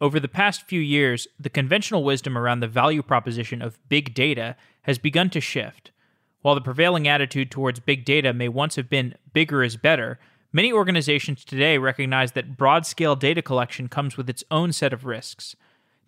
[0.00, 4.56] Over the past few years, the conventional wisdom around the value proposition of big data
[4.82, 5.90] has begun to shift.
[6.40, 10.18] While the prevailing attitude towards big data may once have been bigger is better,
[10.52, 15.04] many organizations today recognize that broad scale data collection comes with its own set of
[15.04, 15.54] risks.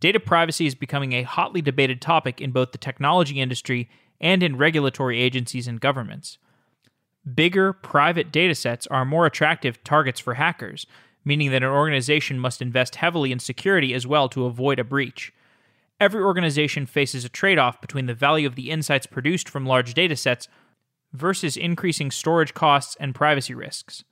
[0.01, 3.91] Data privacy is becoming a hotly debated topic in both the technology industry
[4.23, 6.39] and in regulatory agencies and governments.
[7.35, 10.87] Bigger, private datasets are more attractive targets for hackers,
[11.25, 15.33] meaning that an organization must invest heavily in security as well to avoid a breach.
[16.01, 19.95] Every organization faces a trade off between the value of the insights produced from large
[19.95, 20.49] datasets
[21.13, 24.03] versus increasing storage costs and privacy risks.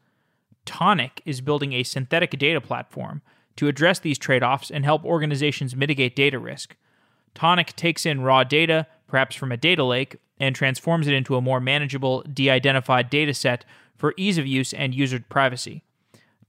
[0.65, 3.23] Tonic is building a synthetic data platform
[3.57, 6.77] to address these trade offs and help organizations mitigate data risk.
[7.35, 11.41] Tonic takes in raw data, perhaps from a data lake, and transforms it into a
[11.41, 13.65] more manageable, de identified data set
[13.97, 15.83] for ease of use and user privacy.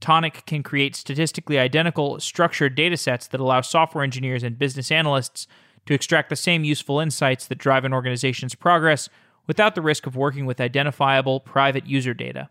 [0.01, 5.47] Tonic can create statistically identical, structured data sets that allow software engineers and business analysts
[5.85, 9.09] to extract the same useful insights that drive an organization's progress
[9.47, 12.49] without the risk of working with identifiable private user data.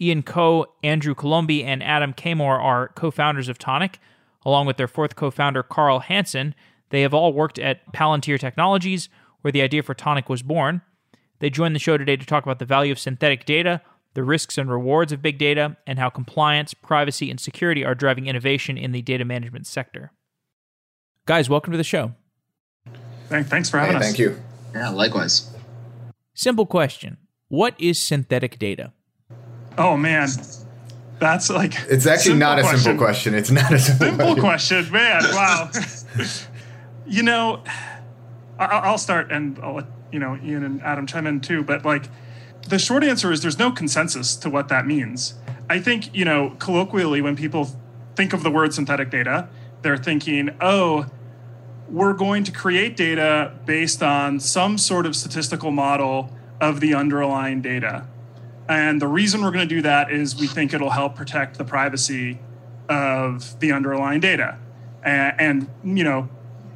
[0.00, 3.98] Ian Coe, Andrew Colombi, and Adam Kamor are co founders of Tonic.
[4.44, 6.54] Along with their fourth co founder, Karl Hanson,
[6.90, 9.08] they have all worked at Palantir Technologies,
[9.42, 10.82] where the idea for Tonic was born.
[11.38, 13.80] They joined the show today to talk about the value of synthetic data,
[14.14, 18.26] the risks and rewards of big data, and how compliance, privacy, and security are driving
[18.26, 20.12] innovation in the data management sector.
[21.26, 22.12] Guys, welcome to the show.
[23.28, 24.04] Thanks for having hey, us.
[24.06, 24.40] Thank you.
[24.74, 25.50] Yeah, likewise.
[26.34, 28.92] Simple question What is synthetic data?
[29.78, 30.28] Oh, man.
[31.18, 31.74] That's like.
[31.88, 32.80] It's actually not a question.
[32.80, 33.34] simple question.
[33.34, 34.90] It's not a simple, simple question.
[34.90, 35.70] Man, wow.
[37.06, 37.62] you know,
[38.58, 41.62] I'll start and I'll let you know Ian and Adam chime in too.
[41.62, 42.08] But like,
[42.68, 45.34] the short answer is there's no consensus to what that means.
[45.68, 47.70] I think you know colloquially when people
[48.14, 49.48] think of the word synthetic data,
[49.82, 51.06] they're thinking, oh,
[51.88, 57.60] we're going to create data based on some sort of statistical model of the underlying
[57.60, 58.06] data.
[58.68, 61.64] And the reason we're going to do that is we think it'll help protect the
[61.64, 62.38] privacy
[62.88, 64.58] of the underlying data.
[65.02, 66.28] And, and you know,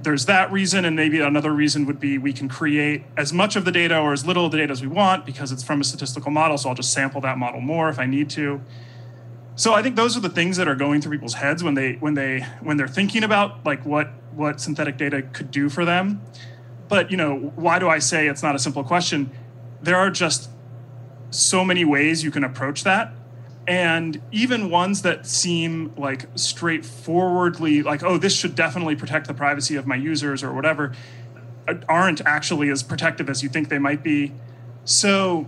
[0.06, 3.64] there's that reason, and maybe another reason would be we can create as much of
[3.64, 5.84] the data or as little of the data as we want because it's from a
[5.84, 6.56] statistical model.
[6.56, 8.60] So I'll just sample that model more if I need to.
[9.56, 11.94] So I think those are the things that are going through people's heads when they
[11.94, 16.22] when they when they're thinking about like what what synthetic data could do for them.
[16.86, 19.32] But you know, why do I say it's not a simple question?
[19.82, 20.50] There are just
[21.30, 23.12] so many ways you can approach that
[23.68, 29.74] and even ones that seem like straightforwardly like oh this should definitely protect the privacy
[29.74, 30.92] of my users or whatever
[31.68, 34.32] uh, aren't actually as protective as you think they might be.
[34.84, 35.46] So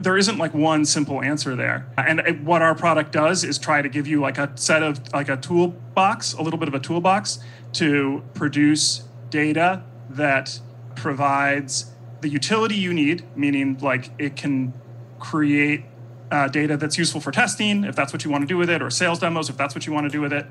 [0.00, 1.86] there isn't like one simple answer there.
[1.96, 5.28] And what our product does is try to give you like a set of like
[5.28, 7.38] a toolbox a little bit of a toolbox
[7.74, 10.60] to produce data that
[10.96, 14.72] provides the utility you need meaning like it can
[15.20, 15.84] create
[16.30, 18.82] uh, data that's useful for testing, if that's what you want to do with it,
[18.82, 20.46] or sales demos, if that's what you want to do with it,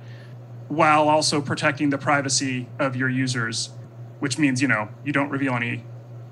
[0.68, 3.70] while also protecting the privacy of your users,
[4.20, 5.84] which means, you know, you don't reveal any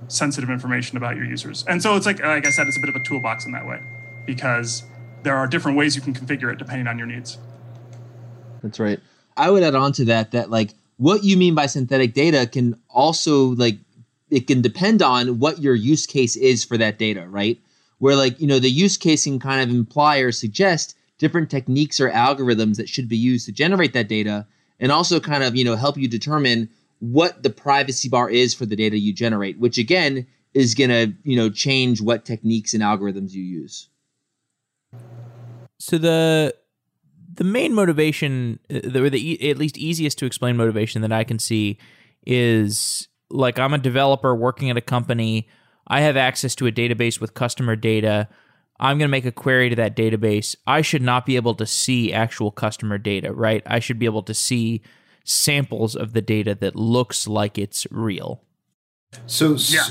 [0.07, 1.63] sensitive information about your users.
[1.67, 3.65] And so it's like, like I said, it's a bit of a toolbox in that
[3.65, 3.81] way
[4.25, 4.83] because
[5.23, 7.37] there are different ways you can configure it depending on your needs.
[8.61, 8.99] That's right.
[9.37, 12.79] I would add on to that that like what you mean by synthetic data can
[12.89, 13.77] also like
[14.29, 17.59] it can depend on what your use case is for that data, right?
[18.05, 21.99] Where like, you know, the use case can kind of imply or suggest different techniques
[21.99, 24.45] or algorithms that should be used to generate that data
[24.79, 28.67] and also kind of, you know, help you determine what the privacy bar is for
[28.67, 32.83] the data you generate, which again is going to, you know, change what techniques and
[32.83, 33.89] algorithms you use.
[35.79, 36.53] So the
[37.33, 41.39] the main motivation, uh, or the at least easiest to explain motivation that I can
[41.39, 41.79] see,
[42.23, 45.47] is like I'm a developer working at a company.
[45.87, 48.27] I have access to a database with customer data.
[48.79, 50.55] I'm going to make a query to that database.
[50.67, 53.63] I should not be able to see actual customer data, right?
[53.65, 54.81] I should be able to see
[55.23, 58.41] samples of the data that looks like it's real.
[59.27, 59.81] So Yeah.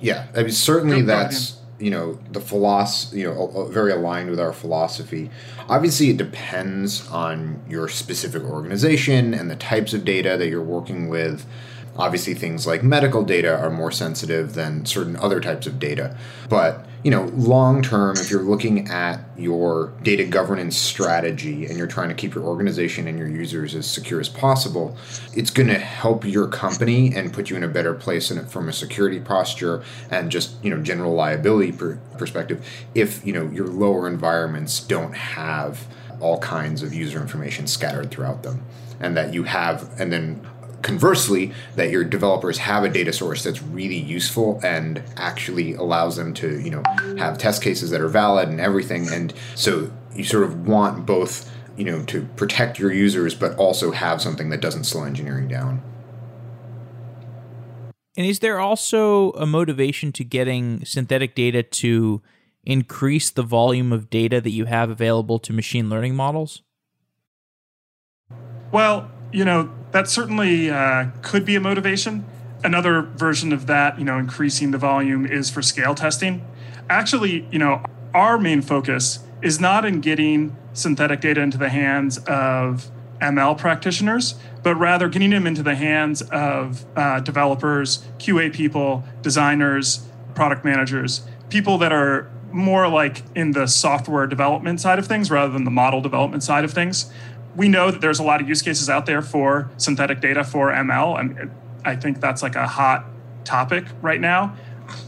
[0.00, 3.90] yeah, I mean certainly Good that's you know the philosophy you know a- a- very
[3.90, 5.30] aligned with our philosophy.
[5.68, 11.08] Obviously, it depends on your specific organization and the types of data that you're working
[11.08, 11.46] with.
[11.96, 16.16] Obviously, things like medical data are more sensitive than certain other types of data.
[16.48, 21.86] But, you know, long term, if you're looking at your data governance strategy and you're
[21.86, 24.96] trying to keep your organization and your users as secure as possible,
[25.34, 28.68] it's going to help your company and put you in a better place in from
[28.68, 32.64] a security posture and just, you know, general liability per- perspective
[32.94, 35.86] if, you know, your lower environments don't have
[36.20, 38.62] all kinds of user information scattered throughout them.
[39.00, 40.46] and that you have, and then
[40.82, 46.32] conversely, that your developers have a data source that's really useful and actually allows them
[46.34, 46.82] to, you know,
[47.18, 49.08] have test cases that are valid and everything.
[49.12, 53.90] And so you sort of want both, you know, to protect your users, but also
[53.90, 55.82] have something that doesn't slow engineering down.
[58.16, 62.20] And is there also a motivation to getting synthetic data to
[62.64, 66.62] increase the volume of data that you have available to machine learning models?
[68.72, 72.24] Well, you know, that certainly uh, could be a motivation.
[72.62, 76.44] Another version of that, you know, increasing the volume is for scale testing.
[76.88, 77.82] Actually, you know,
[78.12, 82.90] our main focus is not in getting synthetic data into the hands of
[83.20, 90.06] ML practitioners, but rather getting them into the hands of uh, developers, QA people, designers,
[90.34, 95.52] product managers, people that are more like in the software development side of things rather
[95.52, 97.10] than the model development side of things.
[97.60, 100.72] We know that there's a lot of use cases out there for synthetic data for
[100.72, 101.50] ML, and
[101.84, 103.04] I think that's like a hot
[103.44, 104.56] topic right now.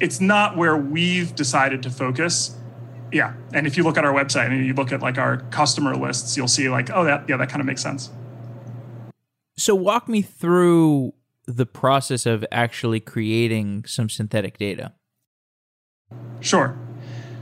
[0.01, 2.55] It's not where we've decided to focus.
[3.11, 5.97] Yeah, and if you look at our website and you look at like our customer
[5.97, 8.11] lists, you'll see like, oh, that yeah, that kind of makes sense.
[9.57, 11.15] So walk me through
[11.47, 14.93] the process of actually creating some synthetic data.
[16.41, 16.77] Sure.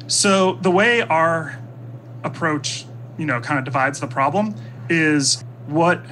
[0.06, 1.58] So the way our
[2.22, 2.84] approach,
[3.18, 4.54] you know, kind of divides the problem
[4.90, 6.04] is what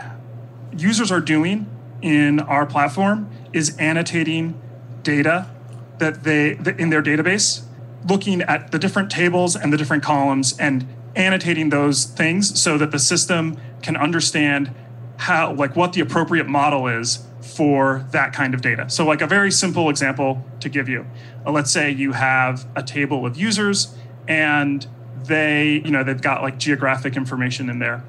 [0.72, 1.66] users are doing
[2.00, 4.58] in our platform is annotating
[5.02, 5.50] data
[5.98, 7.64] that they in their database,
[8.08, 10.86] looking at the different tables and the different columns and
[11.16, 14.72] annotating those things so that the system can understand
[15.16, 18.88] how like what the appropriate model is for that kind of data.
[18.88, 21.06] So like a very simple example to give you.
[21.44, 23.96] Uh, let's say you have a table of users
[24.28, 24.86] and
[25.24, 28.04] they, you know, they've got like geographic information in there.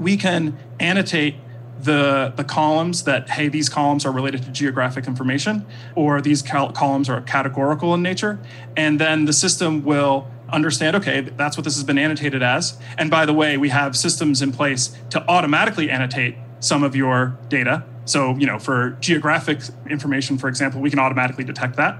[0.00, 1.36] We can annotate
[1.82, 5.64] the the columns that hey these columns are related to geographic information
[5.94, 8.38] or these cal- columns are categorical in nature.
[8.76, 12.78] And then the system will understand okay that's what this has been annotated as.
[12.98, 17.38] And by the way we have systems in place to automatically annotate some of your
[17.48, 17.84] data.
[18.04, 21.98] So you know for geographic information for example we can automatically detect that.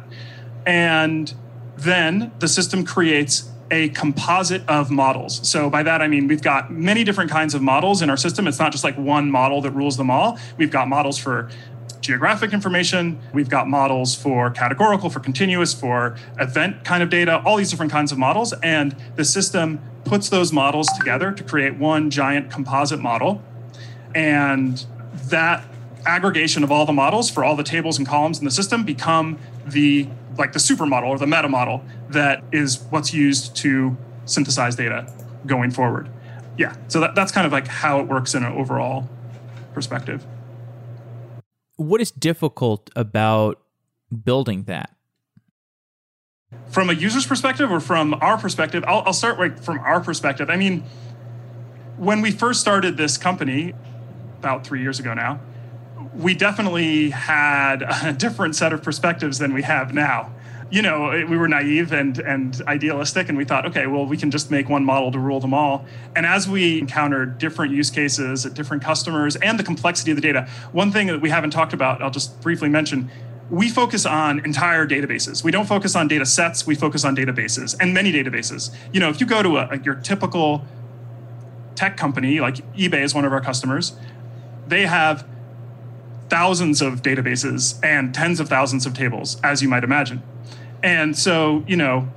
[0.67, 1.33] And
[1.77, 5.47] then the system creates a composite of models.
[5.49, 8.47] So by that I mean we've got many different kinds of models in our system.
[8.47, 10.39] It's not just like one model that rules them all.
[10.57, 11.49] We've got models for
[12.01, 17.57] geographic information, we've got models for categorical, for continuous, for event kind of data, all
[17.57, 22.11] these different kinds of models and the system puts those models together to create one
[22.11, 23.43] giant composite model.
[24.15, 24.85] And
[25.27, 25.65] that
[26.07, 29.39] aggregation of all the models for all the tables and columns in the system become
[29.67, 35.13] the like the supermodel or the meta model that is what's used to synthesize data
[35.47, 36.09] going forward.
[36.57, 39.09] Yeah, so that, that's kind of like how it works in an overall
[39.73, 40.27] perspective.
[41.77, 43.61] What is difficult about
[44.25, 44.95] building that?
[46.69, 50.51] From a user's perspective or from our perspective, I'll, I'll start right from our perspective.
[50.51, 50.85] I mean,
[51.97, 53.73] when we first started this company
[54.39, 55.41] about three years ago now,
[56.15, 60.33] we definitely had a different set of perspectives than we have now.
[60.71, 64.31] You know, we were naive and, and idealistic, and we thought, okay, well, we can
[64.31, 65.85] just make one model to rule them all.
[66.15, 70.21] And as we encountered different use cases at different customers and the complexity of the
[70.21, 73.11] data, one thing that we haven't talked about, I'll just briefly mention,
[73.51, 75.43] we focus on entire databases.
[75.43, 78.73] We don't focus on data sets, we focus on databases and many databases.
[78.93, 80.65] You know, if you go to a, your typical
[81.75, 83.95] tech company, like eBay is one of our customers,
[84.69, 85.27] they have
[86.31, 90.23] thousands of databases and tens of thousands of tables, as you might imagine.
[90.83, 92.09] And so, you know,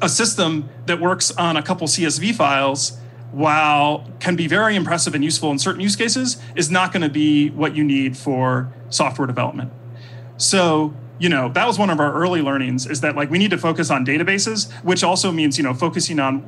[0.00, 2.98] a system that works on a couple CSV files,
[3.30, 7.08] while can be very impressive and useful in certain use cases, is not going to
[7.08, 9.70] be what you need for software development.
[10.38, 13.50] So, you know, that was one of our early learnings is that like we need
[13.50, 16.38] to focus on databases, which also means, you know, focusing on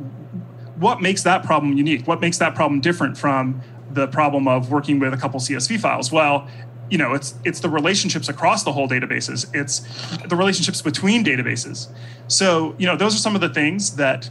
[0.79, 3.61] what makes that problem unique, what makes that problem different from
[3.93, 6.13] the problem of working with a couple CSV files.
[6.13, 6.49] Well,
[6.91, 9.49] you know it's it's the relationships across the whole databases.
[9.55, 9.81] It's
[10.27, 11.89] the relationships between databases.
[12.27, 14.29] So you know those are some of the things that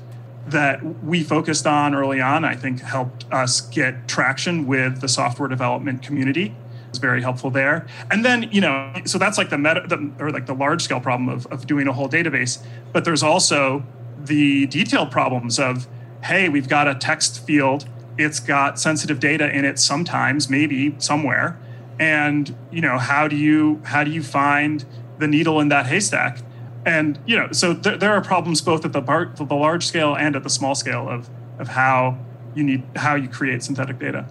[0.48, 5.48] that we focused on early on i think helped us get traction with the software
[5.48, 6.56] development community.
[6.88, 7.86] It's very helpful there.
[8.10, 11.00] And then you know so that's like the meta the, or like the large scale
[11.00, 12.64] problem of, of doing a whole database.
[12.92, 13.84] But there's also
[14.22, 15.88] the detailed problems of
[16.24, 17.88] hey we've got a text field.
[18.18, 21.58] It's got sensitive data in it sometimes maybe somewhere
[22.00, 24.86] and you know how do you how do you find
[25.20, 26.40] the needle in that haystack
[26.86, 30.16] and you know so th- there are problems both at the, bar- the large scale
[30.16, 31.30] and at the small scale of
[31.60, 32.18] of how
[32.56, 34.26] you need how you create synthetic data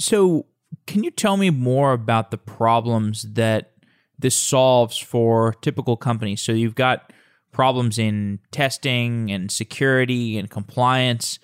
[0.00, 0.46] So,
[0.86, 3.72] can you tell me more about the problems that
[4.18, 6.40] this solves for typical companies?
[6.40, 7.12] So, you've got
[7.52, 11.38] problems in testing and security and compliance.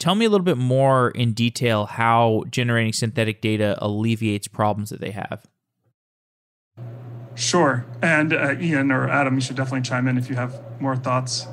[0.00, 4.98] Tell me a little bit more in detail how generating synthetic data alleviates problems that
[4.98, 5.46] they have.
[7.34, 7.84] Sure.
[8.00, 11.46] And uh, Ian or Adam, you should definitely chime in if you have more thoughts.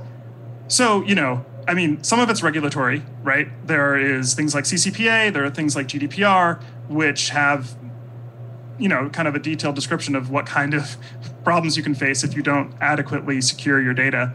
[0.69, 3.49] So, you know, I mean, some of it's regulatory, right?
[3.67, 7.75] There is things like CCPA, there are things like GDPR, which have,
[8.79, 10.95] you know, kind of a detailed description of what kind of
[11.43, 14.33] problems you can face if you don't adequately secure your data.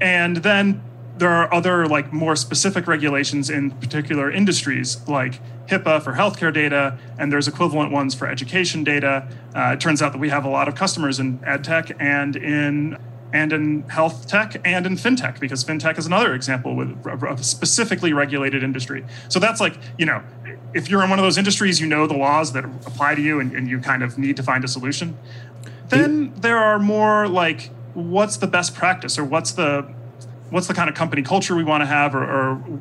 [0.00, 0.80] And then
[1.22, 6.98] there are other like more specific regulations in particular industries like HIPAA for healthcare data,
[7.16, 9.28] and there's equivalent ones for education data.
[9.54, 12.34] Uh, it turns out that we have a lot of customers in ed tech and
[12.34, 12.98] in
[13.32, 18.12] and in health tech and in fintech because fintech is another example with a specifically
[18.12, 20.22] regulated industry so that's like you know
[20.74, 23.40] if you're in one of those industries you know the laws that apply to you
[23.40, 25.16] and, and you kind of need to find a solution
[25.88, 29.94] then there are more like what's the best practice or what's the
[30.52, 32.80] what's the kind of company culture we want to have or, or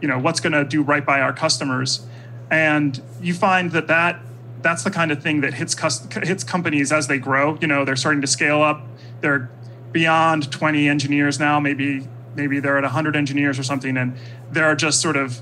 [0.00, 2.06] you know what's going to do right by our customers.
[2.50, 4.20] And you find that that
[4.62, 5.76] that's the kind of thing that hits
[6.14, 7.58] hits companies as they grow.
[7.60, 8.82] You know they're starting to scale up.
[9.20, 9.50] They're
[9.90, 12.06] beyond 20 engineers now maybe
[12.36, 14.14] maybe they're at 100 engineers or something and
[14.50, 15.40] they're just sort of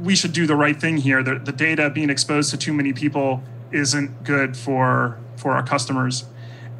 [0.00, 1.22] we should do the right thing here.
[1.22, 6.24] The, the data being exposed to too many people isn't good for for our customers.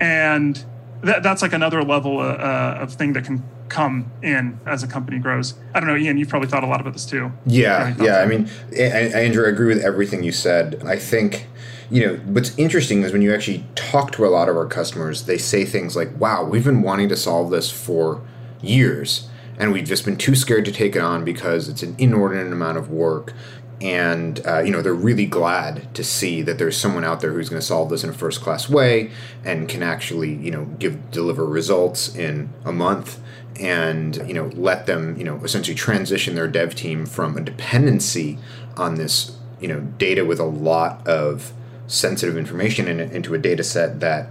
[0.01, 0.65] And
[1.03, 4.89] that, that's like another level uh, uh of thing that can come in as a
[4.89, 5.55] company grows.
[5.75, 7.31] I don't know, Ian, you've probably thought a lot about this too.
[7.47, 8.21] Yeah, yeah.
[8.21, 10.83] I mean, Andrew, I agree with everything you said.
[10.87, 11.47] I think
[11.91, 15.25] you know, what's interesting is when you actually talk to a lot of our customers,
[15.25, 18.23] they say things like, wow, we've been wanting to solve this for
[18.61, 19.29] years,
[19.59, 22.77] and we've just been too scared to take it on because it's an inordinate amount
[22.77, 23.33] of work.
[23.81, 27.49] And uh, you know they're really glad to see that there's someone out there who's
[27.49, 29.13] going to solve this in a first class way
[29.45, 33.21] and can actually you know give deliver results in a month
[33.61, 38.39] and you know let them you know essentially transition their dev team from a dependency
[38.77, 41.53] on this you know data with a lot of
[41.87, 44.29] sensitive information in it into a data set that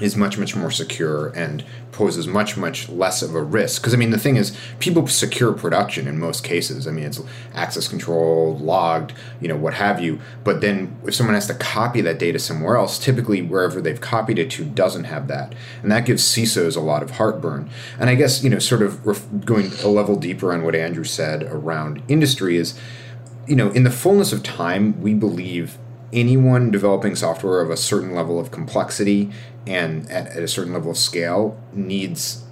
[0.00, 3.82] is much much more secure and poses much much less of a risk.
[3.82, 6.86] Because i mean the thing is people secure production in most cases.
[6.86, 7.20] I mean it's
[7.54, 10.20] access control logged you know what have you.
[10.44, 14.38] But then if someone has to copy that data somewhere else typically wherever they've copied
[14.38, 15.54] it to doesn't have that.
[15.82, 17.70] And that gives cisos a lot of heartburn.
[17.98, 21.04] And i guess you know sort of ref- going a level deeper on what andrew
[21.04, 22.78] said around industry is
[23.46, 25.78] you know in the fullness of time we believe
[26.12, 29.30] anyone developing software of a certain level of complexity
[29.66, 32.44] and at, at, a certain level of scale needs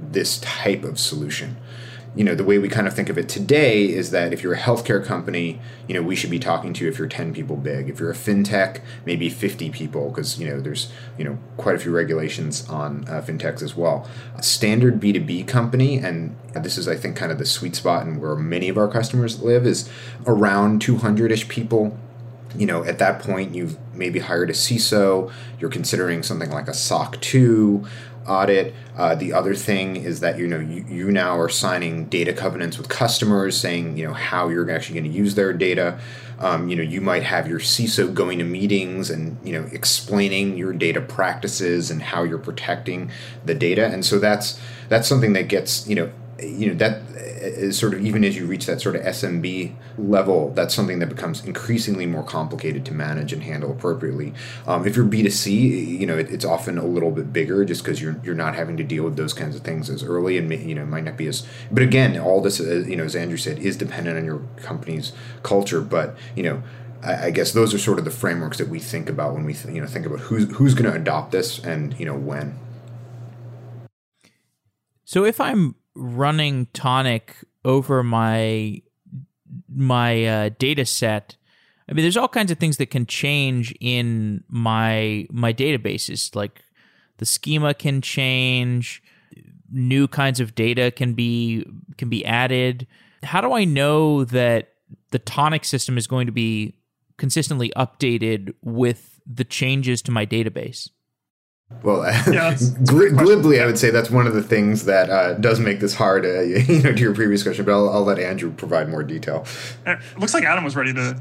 [0.00, 1.56] this type of solution.
[2.16, 4.54] You know, the way we kind of think of it today is that if you're
[4.54, 7.56] a healthcare company, you know, we should be talking to you if you're 10 people
[7.56, 7.88] big.
[7.88, 11.78] If you're a fintech, maybe 50 people, because, you know, there's, you know, quite a
[11.78, 14.08] few regulations on uh, fintechs as well.
[14.34, 18.20] A standard B2B company, and this is, I think, kind of the sweet spot and
[18.20, 19.88] where many of our customers live, is
[20.26, 21.96] around 200 ish people
[22.56, 26.74] you know, at that point, you've maybe hired a CISO, you're considering something like a
[26.74, 27.86] SOC 2
[28.26, 28.74] audit.
[28.96, 32.76] Uh, the other thing is that, you know, you, you now are signing data covenants
[32.78, 35.98] with customers saying, you know, how you're actually going to use their data.
[36.38, 40.56] Um, you know, you might have your CISO going to meetings and, you know, explaining
[40.56, 43.10] your data practices and how you're protecting
[43.44, 43.86] the data.
[43.86, 47.02] And so that's, that's something that gets, you know, you know that
[47.54, 51.08] is sort of even as you reach that sort of SMB level, that's something that
[51.08, 54.32] becomes increasingly more complicated to manage and handle appropriately.
[54.66, 58.00] Um, if you're B2C, you know it, it's often a little bit bigger just because
[58.00, 60.74] you're you're not having to deal with those kinds of things as early and you
[60.74, 61.46] know might not be as.
[61.70, 65.12] But again, all this uh, you know as Andrew said is dependent on your company's
[65.42, 65.80] culture.
[65.80, 66.62] But you know.
[67.00, 69.72] I, guess those are sort of the frameworks that we think about when we th-
[69.72, 72.58] you know think about who's who's going to adopt this and you know when.
[75.04, 78.80] So if I'm running Tonic over my
[79.74, 81.36] my uh, data set
[81.88, 86.34] i mean there's all kinds of things that can change in my my databases.
[86.34, 86.62] Like
[87.18, 89.02] the schema can change.
[89.70, 92.86] New kinds of data can be can be added.
[93.22, 94.74] How do i know that
[95.10, 96.74] the tonic system is going to be
[97.16, 100.88] consistently updated with the changes to my database
[101.82, 105.80] well, yeah, glibly, I would say that's one of the things that uh, does make
[105.80, 106.24] this hard.
[106.24, 109.46] Uh, you know, to your previous question, but I'll, I'll let Andrew provide more detail.
[109.86, 111.20] It looks like Adam was ready to.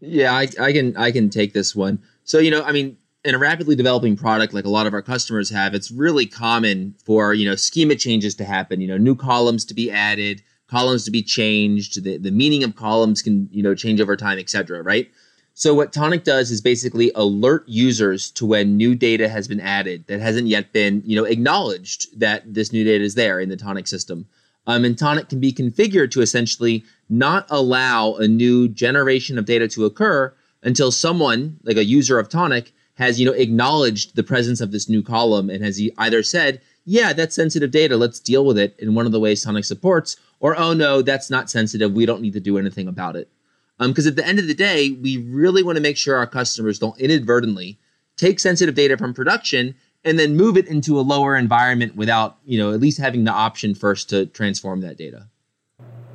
[0.00, 2.02] Yeah, I, I can I can take this one.
[2.24, 5.02] So you know, I mean, in a rapidly developing product like a lot of our
[5.02, 8.80] customers have, it's really common for you know schema changes to happen.
[8.80, 12.02] You know, new columns to be added, columns to be changed.
[12.02, 14.82] The the meaning of columns can you know change over time, etc.
[14.82, 15.10] Right?
[15.56, 20.04] So what Tonic does is basically alert users to when new data has been added
[20.08, 23.56] that hasn't yet been, you know, acknowledged that this new data is there in the
[23.56, 24.26] Tonic system.
[24.66, 29.68] Um, and Tonic can be configured to essentially not allow a new generation of data
[29.68, 30.34] to occur
[30.64, 34.88] until someone, like a user of Tonic, has you know acknowledged the presence of this
[34.88, 37.96] new column and has either said, "Yeah, that's sensitive data.
[37.96, 41.30] Let's deal with it in one of the ways Tonic supports," or "Oh no, that's
[41.30, 41.92] not sensitive.
[41.92, 43.28] We don't need to do anything about it."
[43.78, 46.26] Because um, at the end of the day, we really want to make sure our
[46.26, 47.78] customers don't inadvertently
[48.16, 52.58] take sensitive data from production and then move it into a lower environment without, you
[52.58, 55.28] know, at least having the option first to transform that data.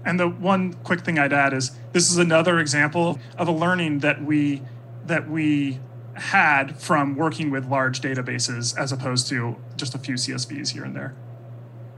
[0.06, 4.00] And the one quick thing I'd add is this is another example of a learning
[4.00, 4.62] that we
[5.06, 5.80] that we
[6.14, 10.96] had from working with large databases as opposed to just a few CSVs here and
[10.96, 11.16] there.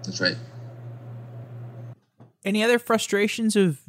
[0.03, 0.35] That's right.
[2.43, 3.81] Any other frustrations of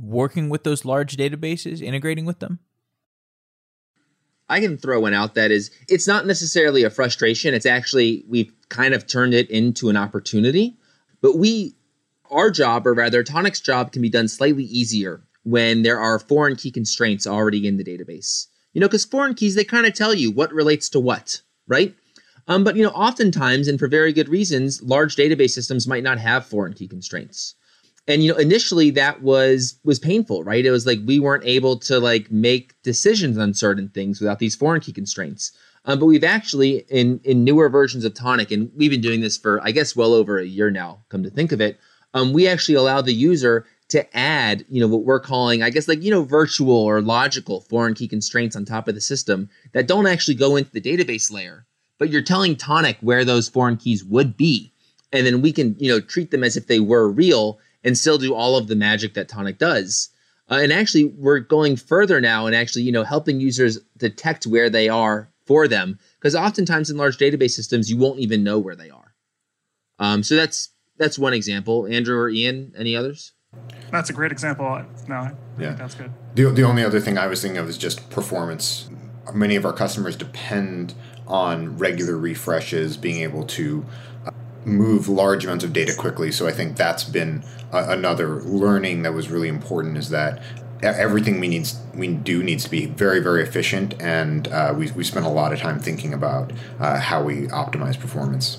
[0.00, 2.58] working with those large databases, integrating with them?
[4.48, 7.54] I can throw one out that is it's not necessarily a frustration.
[7.54, 10.76] It's actually we've kind of turned it into an opportunity.
[11.20, 11.74] But we
[12.30, 16.56] our job, or rather Tonic's job, can be done slightly easier when there are foreign
[16.56, 18.46] key constraints already in the database.
[18.72, 21.94] You know, because foreign keys they kind of tell you what relates to what, right?
[22.48, 26.18] Um, but you know, oftentimes, and for very good reasons, large database systems might not
[26.18, 27.54] have foreign key constraints
[28.08, 30.64] and you know initially that was was painful right?
[30.64, 34.54] It was like we weren't able to like make decisions on certain things without these
[34.54, 35.52] foreign key constraints.
[35.84, 39.36] Um, but we've actually in in newer versions of tonic and we've been doing this
[39.36, 41.78] for i guess well over a year now come to think of it
[42.12, 45.86] um, we actually allow the user to add you know what we're calling i guess
[45.86, 49.86] like you know virtual or logical foreign key constraints on top of the system that
[49.86, 51.66] don't actually go into the database layer.
[51.98, 54.72] But you're telling tonic where those foreign keys would be.
[55.12, 58.18] And then we can you know treat them as if they were real and still
[58.18, 60.10] do all of the magic that Tonic does.
[60.50, 64.70] Uh, and actually, we're going further now and actually, you know, helping users detect where
[64.70, 68.76] they are for them because oftentimes in large database systems, you won't even know where
[68.76, 69.14] they are.
[69.98, 71.86] Um, so that's that's one example.
[71.86, 73.32] Andrew or Ian, any others?
[73.90, 74.84] That's a great example.
[75.08, 76.12] No, yeah, that's good.
[76.34, 78.90] The, the only other thing I was thinking of is just performance.
[79.34, 80.94] Many of our customers depend
[81.26, 83.84] on regular refreshes, being able to
[84.66, 86.32] move large amounts of data quickly.
[86.32, 90.42] So I think that's been a, another learning that was really important is that
[90.82, 95.04] everything we needs we do needs to be very very efficient, and uh, we we
[95.04, 98.58] spent a lot of time thinking about uh, how we optimize performance.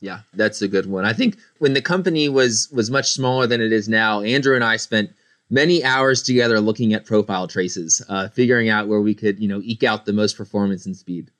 [0.00, 1.06] Yeah, that's a good one.
[1.06, 4.62] I think when the company was was much smaller than it is now, Andrew and
[4.62, 5.10] I spent
[5.48, 9.60] many hours together looking at profile traces, uh, figuring out where we could you know
[9.64, 11.30] eke out the most performance and speed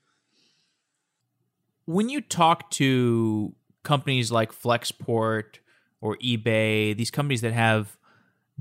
[1.86, 5.60] when you talk to companies like Flexport
[6.00, 7.96] or eBay, these companies that have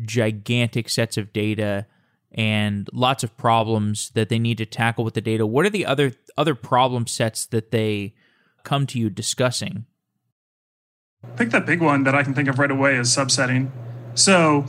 [0.03, 1.87] gigantic sets of data
[2.31, 5.85] and lots of problems that they need to tackle with the data, what are the
[5.85, 8.13] other other problem sets that they
[8.63, 9.85] come to you discussing?
[11.23, 13.71] I think the big one that I can think of right away is subsetting.
[14.13, 14.65] So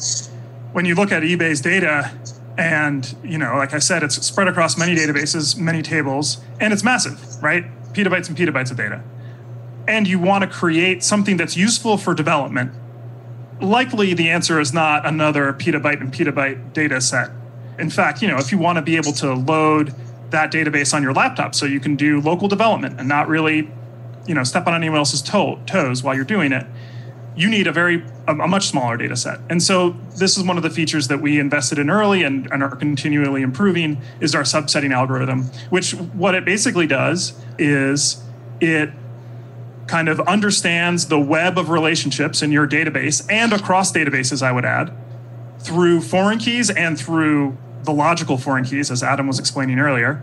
[0.72, 2.10] when you look at eBay's data,
[2.56, 6.84] and you know, like I said, it's spread across many databases, many tables, and it's
[6.84, 7.64] massive, right?
[7.96, 9.02] Petabytes and petabytes of data,
[9.88, 12.72] and you want to create something that's useful for development,
[13.60, 17.30] likely the answer is not another petabyte and petabyte data set.
[17.78, 19.94] In fact, you know, if you want to be able to load
[20.30, 23.70] that database on your laptop so you can do local development and not really,
[24.26, 26.66] you know, step on anyone else's toe, toes while you're doing it,
[27.36, 29.40] you need a very a, much smaller data set.
[29.50, 32.62] And so this is one of the features that we invested in early and, and
[32.62, 38.24] are continually improving is our subsetting algorithm, which what it basically does is
[38.60, 38.90] it
[39.86, 44.64] kind of understands the web of relationships in your database and across databases, I would
[44.64, 44.92] add,
[45.60, 50.22] through foreign keys and through the logical foreign keys, as Adam was explaining earlier.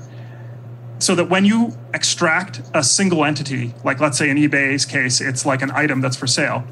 [1.00, 5.46] So that when you extract a single entity, like let's say in eBay's case, it's
[5.46, 6.66] like an item that's for sale,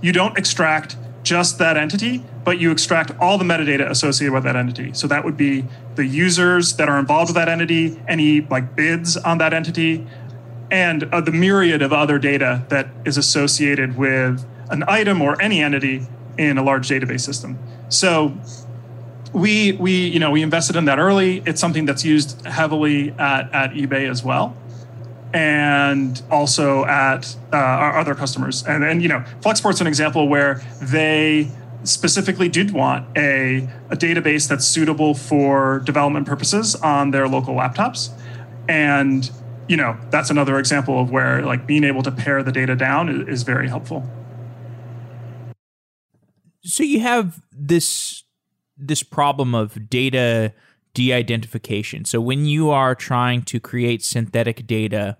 [0.00, 4.56] you don't extract just that entity, but you extract all the metadata associated with that
[4.56, 4.92] entity.
[4.94, 9.16] So that would be the users that are involved with that entity, any like bids
[9.16, 10.06] on that entity,
[10.70, 15.62] and uh, the myriad of other data that is associated with an item or any
[15.62, 16.06] entity
[16.36, 17.58] in a large database system.
[17.88, 18.36] So
[19.32, 21.42] we we you know we invested in that early.
[21.44, 24.56] It's something that's used heavily at at eBay as well
[25.32, 28.64] and also at uh, our other customers.
[28.66, 31.50] And, and you know, Flexport's an example where they
[31.84, 38.10] specifically did want a, a database that's suitable for development purposes on their local laptops.
[38.68, 39.30] And
[39.68, 43.08] you know, that's another example of where like being able to pare the data down
[43.08, 44.08] is, is very helpful.
[46.62, 48.24] So you have this
[48.76, 50.54] this problem of data
[50.98, 52.04] de-identification.
[52.04, 55.16] So when you are trying to create synthetic data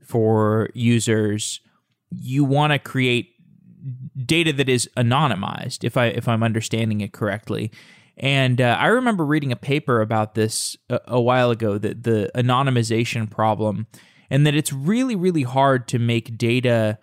[0.00, 1.60] for users,
[2.08, 3.34] you want to create
[4.24, 7.72] data that is anonymized if I if I'm understanding it correctly.
[8.16, 12.30] And uh, I remember reading a paper about this a, a while ago that the
[12.36, 13.88] anonymization problem
[14.30, 16.96] and that it's really really hard to make data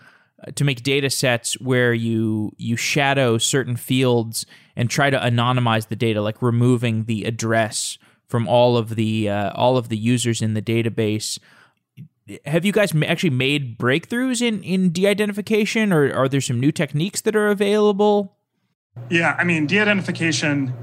[0.55, 5.97] to make data sets where you you shadow certain fields and try to anonymize the
[5.97, 7.97] data like removing the address
[8.27, 11.39] from all of the uh, all of the users in the database.
[12.45, 17.21] Have you guys actually made breakthroughs in in de-identification or are there some new techniques
[17.21, 18.37] that are available?
[19.09, 20.73] Yeah i mean de-identification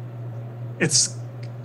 [0.79, 1.17] it's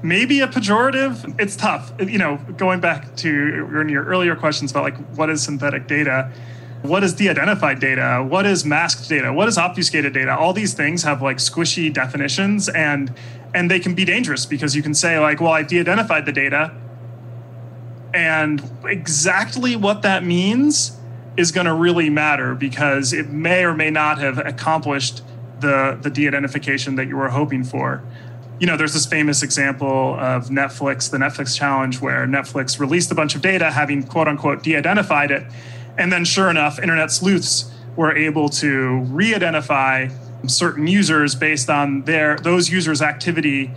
[0.04, 1.40] maybe a pejorative.
[1.40, 1.92] It's tough.
[2.00, 6.32] You know going back to your earlier questions about like what is synthetic data
[6.84, 8.26] what is de-identified data?
[8.28, 9.34] What is masked data?
[9.34, 10.38] What is obfuscated data?
[10.38, 13.13] All these things have like squishy definitions and
[13.54, 16.76] and they can be dangerous because you can say like well i de-identified the data
[18.13, 20.98] and exactly what that means
[21.38, 25.22] is going to really matter because it may or may not have accomplished
[25.60, 28.04] the the de-identification that you were hoping for.
[28.60, 33.16] You know, there's this famous example of Netflix, the Netflix challenge, where Netflix released a
[33.16, 35.44] bunch of data, having quote unquote de identified it.
[35.97, 40.10] And then, sure enough, internet sleuths were able to re identify
[40.45, 43.71] certain users based on their those users' activity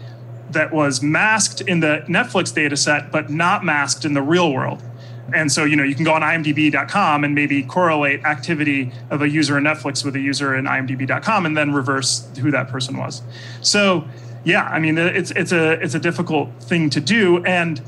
[0.50, 4.83] that was masked in the Netflix data set, but not masked in the real world.
[5.33, 9.28] And so, you know, you can go on imdb.com and maybe correlate activity of a
[9.28, 13.22] user in Netflix with a user in imdb.com and then reverse who that person was.
[13.61, 14.09] So,
[14.44, 17.80] yeah, I mean, it's it's a it's a difficult thing to do, and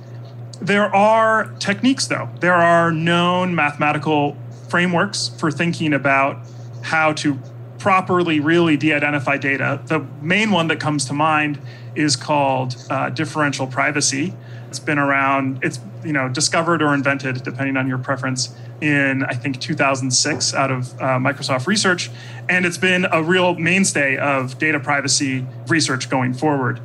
[0.62, 2.28] there are techniques though.
[2.40, 4.36] There are known mathematical
[4.68, 6.38] frameworks for thinking about
[6.82, 7.38] how to
[7.78, 9.80] properly really de-identify data.
[9.86, 11.58] The main one that comes to mind
[11.96, 14.34] is called uh, differential privacy.
[14.68, 15.58] It's been around.
[15.62, 20.70] It's you know discovered or invented depending on your preference in I think 2006 out
[20.70, 22.10] of uh, Microsoft Research,
[22.48, 26.80] and it's been a real mainstay of data privacy research going forward.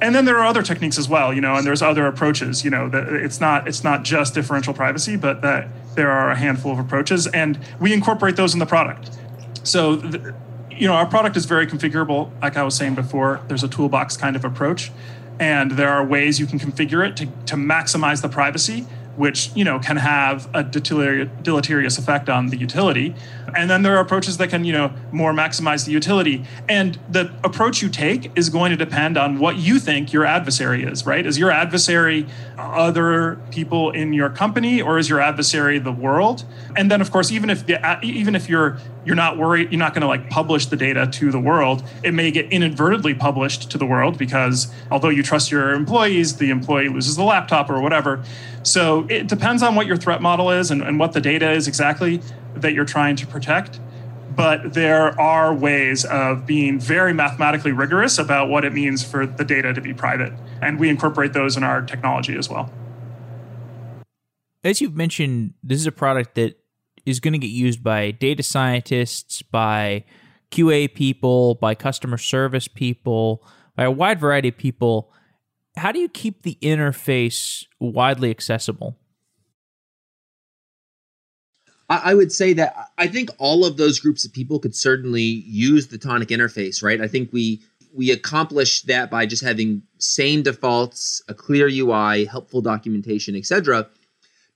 [0.00, 2.64] And then there are other techniques as well, you know, and there's other approaches.
[2.64, 6.36] You know, that it's not it's not just differential privacy, but that there are a
[6.36, 9.10] handful of approaches, and we incorporate those in the product.
[9.62, 9.96] So.
[9.96, 10.34] The,
[10.78, 12.30] you know, our product is very configurable.
[12.42, 14.92] Like I was saying before, there's a toolbox kind of approach
[15.38, 19.64] and there are ways you can configure it to, to maximize the privacy which you
[19.64, 23.14] know can have a deleterious effect on the utility.
[23.56, 26.44] And then there are approaches that can you know more maximize the utility.
[26.68, 30.84] And the approach you take is going to depend on what you think your adversary
[30.84, 31.24] is right?
[31.24, 32.26] Is your adversary
[32.58, 36.44] other people in your company or is your adversary the world?
[36.76, 39.94] And then of course even if the, even if you're you're not worried you're not
[39.94, 43.78] going to like publish the data to the world it may get inadvertently published to
[43.78, 48.22] the world because although you trust your employees the employee loses the laptop or whatever
[48.66, 51.68] so it depends on what your threat model is and, and what the data is
[51.68, 52.20] exactly
[52.56, 53.78] that you're trying to protect.
[54.34, 59.44] But there are ways of being very mathematically rigorous about what it means for the
[59.44, 60.32] data to be private.
[60.60, 62.70] And we incorporate those in our technology as well.
[64.64, 66.58] As you've mentioned, this is a product that
[67.06, 70.04] is going to get used by data scientists, by
[70.50, 73.42] QA people, by customer service people,
[73.76, 75.12] by a wide variety of people
[75.76, 78.96] how do you keep the interface widely accessible?
[81.88, 85.86] I would say that I think all of those groups of people could certainly use
[85.86, 87.00] the tonic interface, right?
[87.00, 87.62] I think we
[87.94, 93.86] we accomplish that by just having sane defaults, a clear UI, helpful documentation, etc.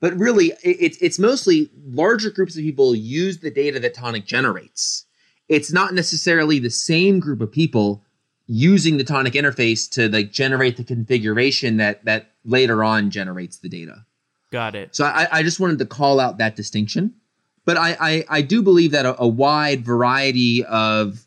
[0.00, 5.04] But really, it's it's mostly larger groups of people use the data that tonic generates.
[5.48, 8.02] It's not necessarily the same group of people
[8.46, 13.68] using the tonic interface to like generate the configuration that that later on generates the
[13.68, 14.04] data.
[14.50, 14.96] Got it.
[14.96, 17.14] So i, I just wanted to call out that distinction.
[17.64, 21.24] But i i, I do believe that a, a, wide variety of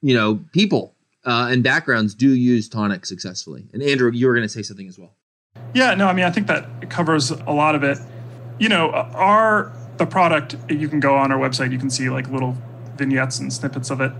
[0.00, 3.66] you know people uh, and backgrounds do use tonic successfully.
[3.72, 5.16] And andrew you were going to say something as well.
[5.74, 7.98] Yeah no i mean i think that covers a lot of it
[8.60, 12.28] you know our the product you can go on our website you can see like
[12.28, 12.56] little
[12.96, 14.12] vignettes and snippets of it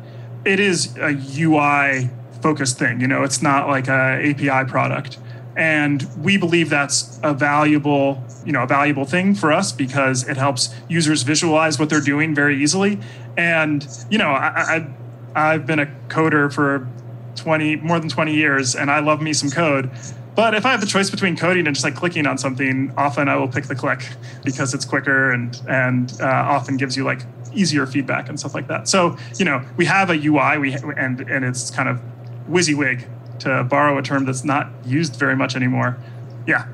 [0.44, 3.00] it is a ui focused thing.
[3.00, 5.18] You know, it's not like a API product.
[5.56, 10.36] And we believe that's a valuable, you know, a valuable thing for us because it
[10.36, 12.98] helps users visualize what they're doing very easily.
[13.36, 14.86] And you know, I,
[15.34, 16.88] I I've been a coder for
[17.36, 19.90] 20 more than 20 years, and I love me some code.
[20.34, 23.28] But if I have the choice between coding and just like clicking on something, often
[23.28, 24.08] I will pick the click
[24.44, 28.68] because it's quicker and and uh, often gives you like easier feedback and stuff like
[28.68, 28.88] that.
[28.88, 32.00] So you know, we have a UI, we and and it's kind of
[32.48, 33.04] WYSIWYG
[33.40, 35.98] to borrow a term that's not used very much anymore.
[36.46, 36.66] Yeah.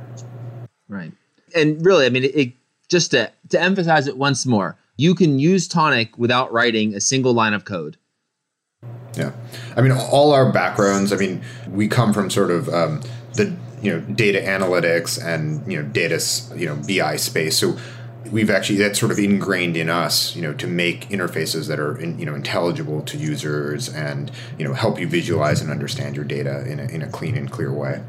[0.88, 1.12] Right.
[1.54, 2.52] And really, I mean, it, it
[2.88, 7.32] just to to emphasize it once more, you can use Tonic without writing a single
[7.32, 7.96] line of code.
[9.16, 9.32] Yeah,
[9.76, 11.12] I mean, all our backgrounds.
[11.12, 13.00] I mean, we come from sort of um,
[13.36, 16.20] the you know data analytics and you know data
[16.56, 17.58] you know BI space.
[17.58, 17.76] So
[18.30, 21.96] we've actually that's sort of ingrained in us, you know, to make interfaces that are
[21.98, 26.24] in, you know intelligible to users and you know help you visualize and understand your
[26.24, 28.02] data in a, in a clean and clear way.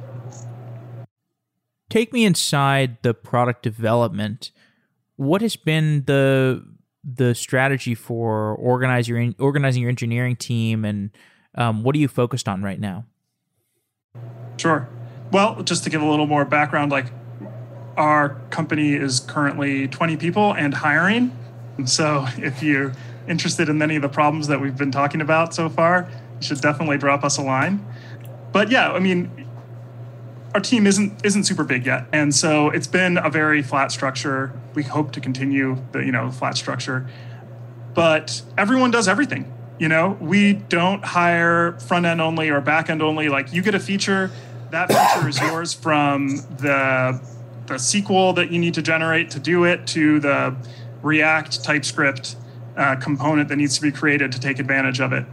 [1.90, 4.52] Take me inside the product development.
[5.16, 6.63] What has been the
[7.04, 11.12] the strategy for organize your organizing your engineering team, and
[11.56, 13.06] um, what are you focused on right now?
[14.58, 14.90] Sure.
[15.32, 17.08] Well, just to give a little more background, like
[17.98, 21.38] our company is currently 20 people and hiring.
[21.86, 22.94] So if you're
[23.28, 26.10] interested in any of the problems that we've been talking about so far,
[26.40, 27.86] you should definitely drop us a line.
[28.54, 29.48] But yeah, I mean,
[30.54, 34.54] our team isn't isn't super big yet, and so it's been a very flat structure.
[34.74, 37.08] We hope to continue the you know flat structure,
[37.94, 39.54] but everyone does everything.
[39.78, 43.30] You know, we don't hire front end only or back end only.
[43.30, 44.32] Like you get a feature,
[44.72, 47.22] that feature is yours from the
[47.68, 50.56] the SQL that you need to generate to do it to the
[51.02, 52.38] React TypeScript
[52.78, 55.26] uh, component that needs to be created to take advantage of it.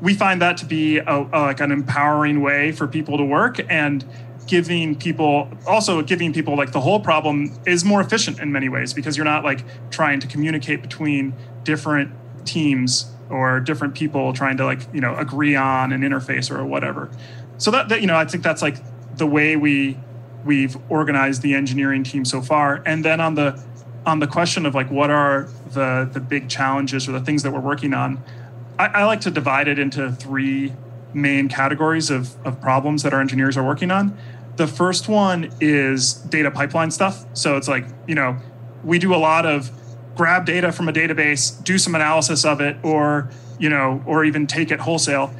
[0.00, 3.58] We find that to be a, a, like an empowering way for people to work
[3.68, 4.04] and
[4.46, 8.92] giving people also giving people like the whole problem is more efficient in many ways
[8.92, 12.12] because you're not like trying to communicate between different
[12.44, 17.08] teams or different people trying to like you know agree on an interface or whatever
[17.60, 18.76] so that, that you know i think that's like
[19.16, 19.96] the way we
[20.44, 22.82] we've organized the engineering team so far.
[22.86, 23.62] And then on the
[24.06, 27.52] on the question of like what are the the big challenges or the things that
[27.52, 28.22] we're working on,
[28.78, 30.72] I, I like to divide it into three
[31.12, 34.16] main categories of, of problems that our engineers are working on.
[34.56, 37.24] The first one is data pipeline stuff.
[37.34, 38.38] So it's like, you know,
[38.84, 39.70] we do a lot of
[40.14, 44.46] grab data from a database, do some analysis of it, or, you know, or even
[44.46, 45.34] take it wholesale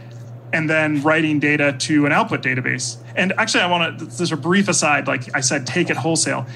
[0.52, 2.96] and then writing data to an output database.
[3.16, 6.46] And actually, I want to, there's a brief aside, like I said, take it wholesale.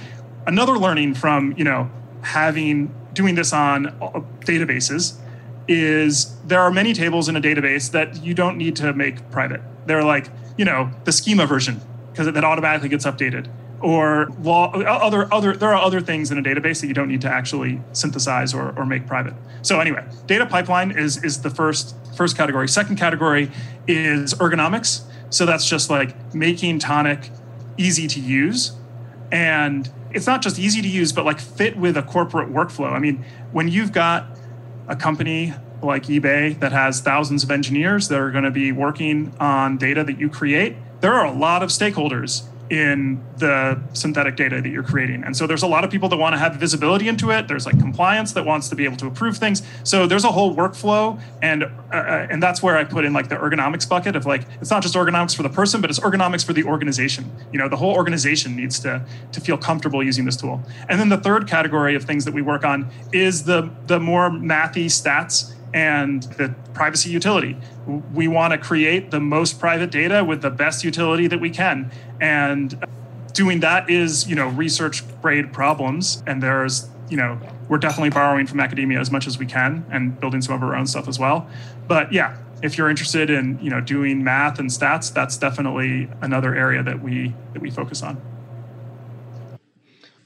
[0.46, 1.90] Another learning from, you know,
[2.22, 5.18] having, doing this on uh, databases
[5.68, 9.62] is there are many tables in a database that you don't need to make private.
[9.86, 10.28] They're like,
[10.58, 11.80] you know, the schema version,
[12.10, 13.48] because that automatically gets updated.
[13.84, 17.20] Or law, other other there are other things in a database that you don't need
[17.20, 19.34] to actually synthesize or, or make private.
[19.60, 22.66] So anyway, data pipeline is is the first first category.
[22.66, 23.50] Second category
[23.86, 25.02] is ergonomics.
[25.28, 27.30] So that's just like making Tonic
[27.76, 28.72] easy to use.
[29.30, 32.90] And it's not just easy to use, but like fit with a corporate workflow.
[32.90, 34.26] I mean, when you've got
[34.88, 39.34] a company like eBay that has thousands of engineers that are going to be working
[39.38, 44.60] on data that you create, there are a lot of stakeholders in the synthetic data
[44.60, 45.22] that you're creating.
[45.24, 47.46] And so there's a lot of people that want to have visibility into it.
[47.46, 49.62] There's like compliance that wants to be able to approve things.
[49.82, 53.28] So there's a whole workflow and uh, uh, and that's where I put in like
[53.28, 56.44] the ergonomics bucket of like it's not just ergonomics for the person, but it's ergonomics
[56.44, 57.30] for the organization.
[57.52, 60.62] You know, the whole organization needs to to feel comfortable using this tool.
[60.88, 64.30] And then the third category of things that we work on is the the more
[64.30, 67.56] mathy stats and the privacy utility.
[68.14, 71.90] We want to create the most private data with the best utility that we can.
[72.20, 72.82] And
[73.32, 76.22] doing that is, you know, research grade problems.
[76.28, 80.18] And there's, you know, we're definitely borrowing from academia as much as we can and
[80.18, 81.50] building some of our own stuff as well.
[81.88, 86.54] But yeah, if you're interested in, you know, doing math and stats, that's definitely another
[86.54, 88.22] area that we that we focus on.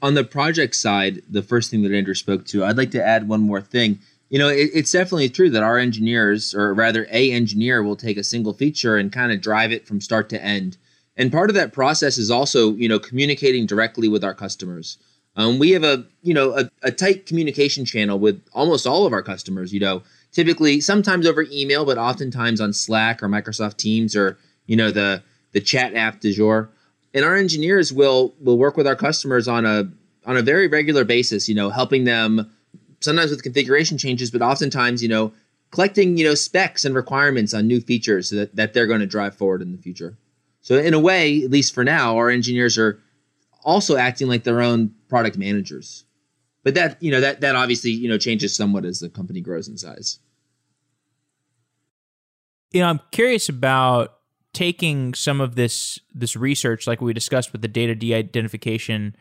[0.03, 3.27] On the project side, the first thing that Andrew spoke to, I'd like to add
[3.27, 3.99] one more thing
[4.31, 8.17] you know, it, it's definitely true that our engineers, or rather, a engineer, will take
[8.17, 10.77] a single feature and kind of drive it from start to end.
[11.17, 14.99] And part of that process is also, you know, communicating directly with our customers.
[15.37, 19.12] Um, we have a, you know, a, a tight communication channel with almost all of
[19.12, 19.73] our customers.
[19.73, 24.77] You know, typically, sometimes over email, but oftentimes on Slack or Microsoft Teams or you
[24.77, 26.71] know the the chat app du jour.
[27.14, 29.91] And our engineers will will work with our customers on a
[30.27, 31.49] on a very regular basis.
[31.49, 32.53] You know, helping them
[33.01, 35.33] sometimes with configuration changes, but oftentimes, you know,
[35.71, 39.35] collecting, you know, specs and requirements on new features that, that they're going to drive
[39.35, 40.17] forward in the future.
[40.61, 43.01] So in a way, at least for now, our engineers are
[43.65, 46.05] also acting like their own product managers.
[46.65, 49.69] But that, you know, that that obviously, you know, changes somewhat as the company grows
[49.69, 50.19] in size.
[52.73, 54.19] You know, I'm curious about
[54.53, 59.15] taking some of this this research like we discussed with the data de-identification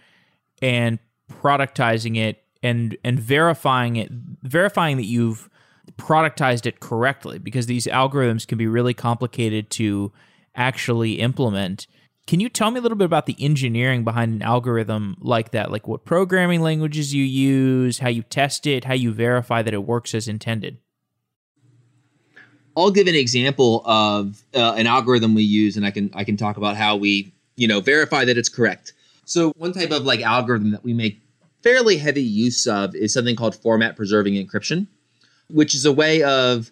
[0.62, 1.00] and
[1.32, 5.50] productizing it and and verifying it verifying that you've
[5.98, 10.12] productized it correctly because these algorithms can be really complicated to
[10.56, 11.88] actually implement.
[12.26, 15.72] Can you tell me a little bit about the engineering behind an algorithm like that?
[15.72, 19.86] Like what programming languages you use, how you test it, how you verify that it
[19.86, 20.78] works as intended?
[22.76, 26.38] I'll give an example of uh, an algorithm we use, and I can I can
[26.38, 28.94] talk about how we you know verify that it's correct.
[29.26, 31.20] So one type of like algorithm that we make
[31.68, 34.88] fairly heavy use of is something called format preserving encryption,
[35.50, 36.72] which is a way of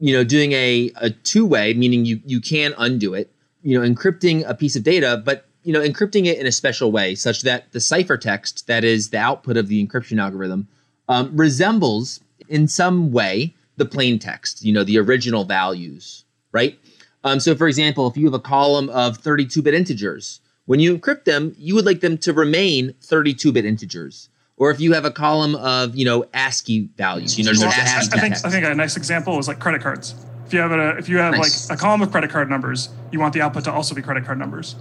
[0.00, 3.88] you know doing a, a two way, meaning you you can undo it, you know,
[3.88, 7.42] encrypting a piece of data, but you know encrypting it in a special way such
[7.42, 10.66] that the ciphertext that is the output of the encryption algorithm
[11.08, 12.18] um, resembles
[12.48, 16.76] in some way the plain text, you know, the original values, right?
[17.22, 20.96] Um, so, for example, if you have a column of 32 bit integers, when you
[20.96, 24.28] encrypt them, you would like them to remain 32 bit integers.
[24.56, 27.76] Or if you have a column of, you know, ASCII values, you know, Well, just
[27.76, 28.46] I, ASCII I think text.
[28.46, 30.14] I think a nice example is like credit cards.
[30.46, 31.68] If you have a if you have Nice.
[31.68, 34.24] like a column of credit card numbers, you want the output to also be credit
[34.24, 34.76] card numbers.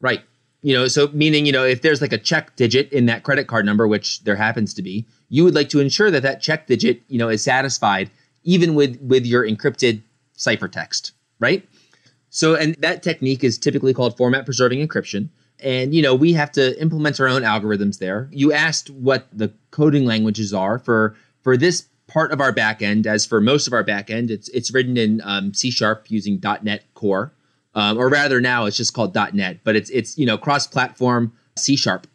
[0.00, 0.22] Right.
[0.60, 3.48] You know, so meaning, you know, if there's like a check digit in that credit
[3.48, 6.68] card number, which there happens to be, you would like to ensure that that check
[6.68, 8.10] digit, you know, is satisfied
[8.44, 10.02] even with with your encrypted
[10.36, 11.68] ciphertext, right?
[12.34, 15.28] So, and that technique is typically called format preserving encryption.
[15.60, 18.28] And, you know, we have to implement our own algorithms there.
[18.32, 23.06] You asked what the coding languages are for for this part of our backend.
[23.06, 26.82] As for most of our backend, it's it's written in um, C sharp using .NET
[26.94, 27.32] Core,
[27.74, 31.76] um, or rather now it's just called .NET, but it's it's you know cross-platform C
[31.76, 32.06] sharp.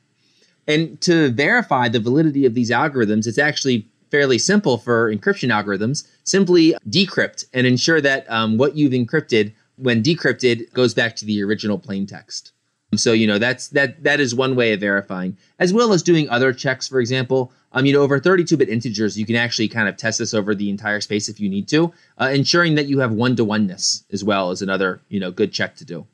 [0.67, 6.07] And to verify the validity of these algorithms, it's actually fairly simple for encryption algorithms.
[6.23, 11.41] Simply decrypt and ensure that um, what you've encrypted, when decrypted, goes back to the
[11.43, 12.51] original plain text.
[12.95, 16.29] So you know that's that that is one way of verifying, as well as doing
[16.29, 16.87] other checks.
[16.87, 20.33] For example, um, you know over 32-bit integers, you can actually kind of test this
[20.33, 24.23] over the entire space if you need to, uh, ensuring that you have one-to-oneness as
[24.23, 26.07] well is another you know good check to do.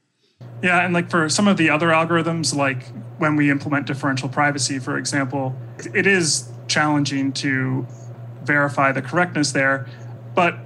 [0.63, 2.87] Yeah, and like for some of the other algorithms, like
[3.19, 5.55] when we implement differential privacy, for example,
[5.93, 7.85] it is challenging to
[8.43, 9.87] verify the correctness there.
[10.33, 10.57] But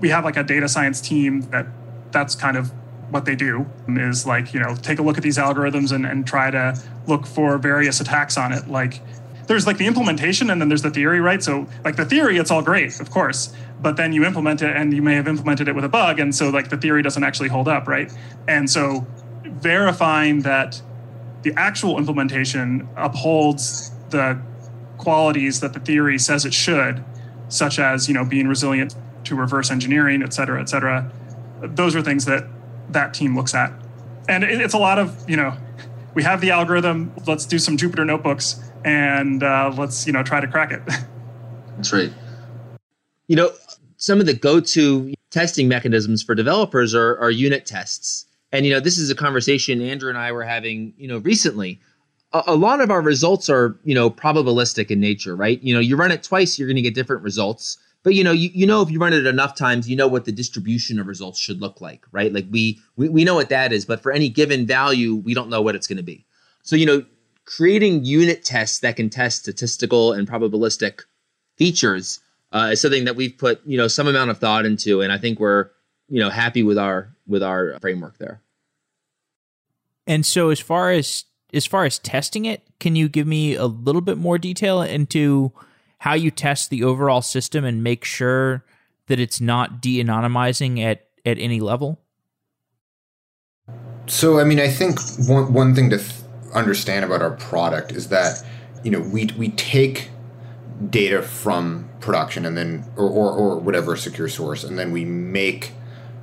[0.00, 1.66] we have like a data science team that
[2.10, 2.72] that's kind of
[3.10, 6.26] what they do is like, you know, take a look at these algorithms and, and
[6.26, 8.68] try to look for various attacks on it.
[8.68, 9.00] Like
[9.46, 11.42] there's like the implementation and then there's the theory, right?
[11.42, 14.92] So like the theory, it's all great, of course, but then you implement it and
[14.92, 17.48] you may have implemented it with a bug, and so like the theory doesn't actually
[17.48, 18.12] hold up, right?
[18.46, 19.06] And so
[19.44, 20.82] verifying that
[21.42, 24.40] the actual implementation upholds the
[24.98, 27.02] qualities that the theory says it should,
[27.48, 28.94] such as you know being resilient
[29.24, 31.10] to reverse engineering, et cetera, et cetera.
[31.62, 32.44] Those are things that
[32.90, 33.72] that team looks at,
[34.28, 35.56] and it, it's a lot of you know
[36.14, 37.12] we have the algorithm.
[37.26, 40.82] Let's do some Jupyter notebooks and uh, let's you know try to crack it.
[41.76, 42.12] That's right.
[43.28, 43.50] You know,
[43.98, 48.26] some of the go-to testing mechanisms for developers are, are unit tests.
[48.52, 51.80] And you know, this is a conversation Andrew and I were having, you know, recently.
[52.32, 55.62] A, a lot of our results are, you know, probabilistic in nature, right?
[55.62, 57.78] You know, you run it twice, you're going to get different results.
[58.04, 60.24] But you know, you, you know if you run it enough times, you know what
[60.24, 62.32] the distribution of results should look like, right?
[62.32, 65.50] Like we we, we know what that is, but for any given value, we don't
[65.50, 66.24] know what it's going to be.
[66.62, 67.04] So, you know,
[67.44, 71.00] creating unit tests that can test statistical and probabilistic
[71.56, 72.20] features
[72.52, 75.18] uh, is something that we've put you know some amount of thought into, and I
[75.18, 75.70] think we're
[76.08, 78.40] you know happy with our with our framework there.
[80.06, 83.66] And so as far as as far as testing it, can you give me a
[83.66, 85.52] little bit more detail into
[85.98, 88.64] how you test the overall system and make sure
[89.06, 92.00] that it's not de-anonymizing at at any level?
[94.06, 96.12] So, I mean, I think one, one thing to th-
[96.54, 98.42] understand about our product is that,
[98.82, 100.08] you know, we, we take
[100.88, 105.72] data from production and then, or, or, or whatever secure source, and then we make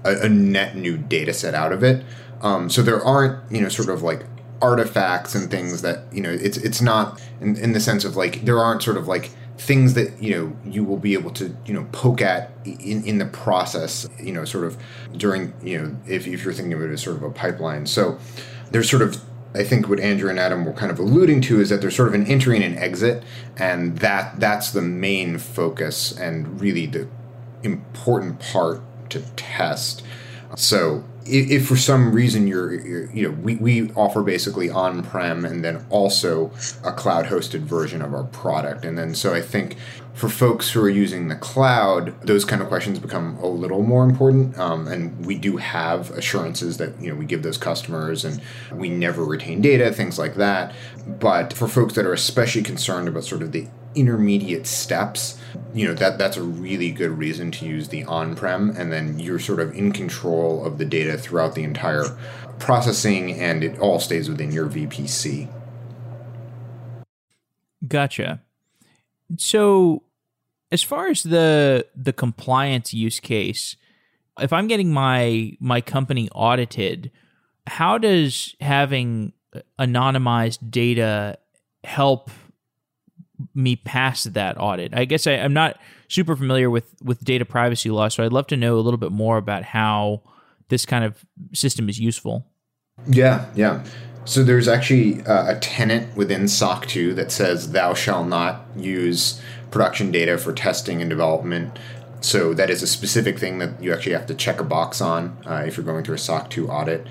[0.03, 2.03] a, a net new data set out of it.
[2.41, 4.25] Um, so there aren't, you know, sort of like
[4.61, 8.45] artifacts and things that, you know, it's, it's not in, in the sense of like,
[8.45, 11.73] there aren't sort of like things that you know you will be able to you
[11.73, 14.77] know poke at in, in the process you know sort of
[15.15, 18.19] during you know if, if you're thinking of it as sort of a pipeline so
[18.71, 19.21] there's sort of
[19.56, 22.10] I think what Andrew and Adam were kind of alluding to is that there's sort
[22.10, 23.23] of an entry and an exit,
[23.56, 27.08] and that that's the main focus and really the
[27.63, 28.81] important part
[29.12, 30.03] to test.
[30.58, 35.63] So if, for some reason you're, you're, you know, we, we offer basically on-prem and
[35.63, 36.52] then also
[36.84, 38.86] a cloud-hosted version of our product.
[38.86, 39.76] And then so I think
[40.13, 44.04] for folks who are using the cloud, those kind of questions become a little more
[44.04, 44.58] important.
[44.58, 48.88] Um, and we do have assurances that, you know, we give those customers and we
[48.88, 50.73] never retain data, things like that.
[51.06, 55.38] But for folks that are especially concerned about sort of the intermediate steps,
[55.73, 59.39] you know that that's a really good reason to use the on-prem, and then you're
[59.39, 62.06] sort of in control of the data throughout the entire
[62.60, 65.51] processing, and it all stays within your VPC.
[67.87, 68.41] Gotcha.
[69.37, 70.03] So,
[70.71, 73.75] as far as the the compliance use case,
[74.39, 77.12] if I'm getting my my company audited,
[77.67, 81.37] how does having uh, anonymized data
[81.83, 82.29] help
[83.54, 84.94] me pass that audit?
[84.94, 88.48] I guess I, am not super familiar with with data privacy law, so I'd love
[88.48, 90.21] to know a little bit more about how
[90.69, 92.46] this kind of system is useful.
[93.08, 93.83] Yeah, yeah.
[94.25, 99.40] So there's actually uh, a tenant within SOC 2 that says thou shall not use
[99.69, 101.77] production data for testing and development.
[102.21, 105.38] So that is a specific thing that you actually have to check a box on
[105.46, 107.06] uh, if you're going through a SOC 2 audit.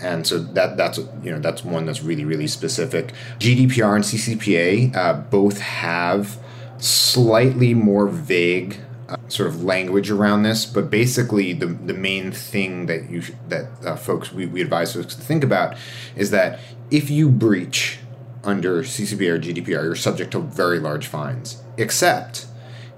[0.00, 3.12] And so that that's you know that's one that's really really specific.
[3.38, 6.38] GDPR and CCPA uh, both have
[6.78, 8.78] slightly more vague
[9.08, 13.32] uh, sort of language around this, but basically the the main thing that you sh-
[13.48, 15.76] that uh, folks we, we advise folks to think about
[16.16, 16.58] is that
[16.90, 17.98] if you breach
[18.44, 22.46] under CCPA or GDPR, you're subject to very large fines, except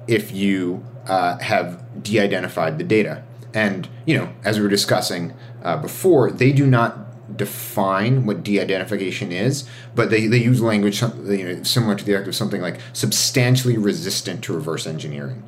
[0.06, 3.24] if you uh, have de-identified the data.
[3.54, 5.34] And you know, as we were discussing
[5.64, 11.44] uh, before, they do not define what de-identification is, but they, they use language you
[11.44, 15.42] know, similar to the act of something like substantially resistant to reverse engineering.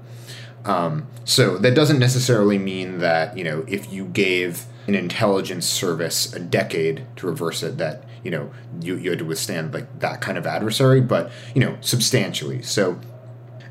[0.65, 6.33] Um, so that doesn't necessarily mean that you know if you gave an intelligence service
[6.33, 8.51] a decade to reverse it, that you know
[8.81, 12.63] you, you had to withstand like that kind of adversary, but you know substantially.
[12.63, 12.99] So,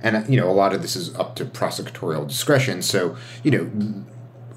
[0.04, 2.84] and you know a lot of this is up to prosecutorial discretion.
[2.84, 4.06] So you know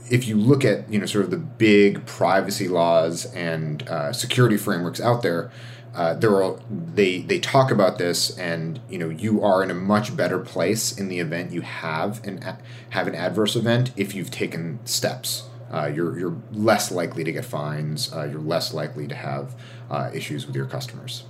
[0.08, 4.56] if you look at you know sort of the big privacy laws and uh, security
[4.56, 5.50] frameworks out there,
[5.94, 9.74] uh, there are they they talk about this, and you know you are in a
[9.74, 12.42] much better place in the event you have an
[12.90, 15.44] have an adverse event if you've taken steps.
[15.70, 18.12] Uh, you're you're less likely to get fines.
[18.12, 19.56] Uh, you're less likely to have
[19.90, 21.24] uh, issues with your customers.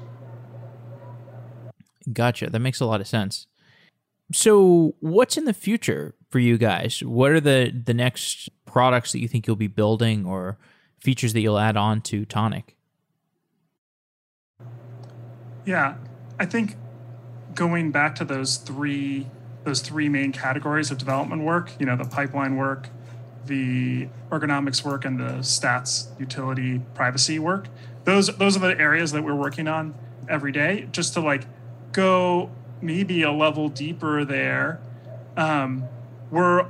[2.13, 2.51] Gotcha.
[2.51, 3.47] That makes a lot of sense.
[4.33, 7.03] So, what's in the future for you guys?
[7.03, 10.59] What are the the next products that you think you'll be building or
[11.01, 12.77] features that you'll add on to Tonic?
[15.65, 15.95] Yeah,
[16.39, 16.77] I think
[17.55, 19.29] going back to those three
[19.65, 22.91] those three main categories of development work, you know, the pipeline work,
[23.47, 27.69] the ergonomics work, and the stats utility privacy work.
[28.05, 29.95] Those those are the areas that we're working on
[30.29, 31.47] every day, just to like
[31.93, 32.51] go
[32.83, 34.83] maybe a level deeper there.
[35.35, 35.89] Um,
[36.31, 36.67] we're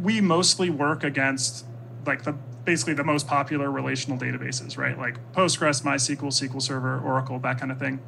[0.00, 1.64] we mostly work against
[2.06, 2.32] like the
[2.64, 4.98] basically the most popular relational databases, right?
[4.98, 8.00] Like Postgres, MySQL, SQL Server, Oracle, that kind of thing.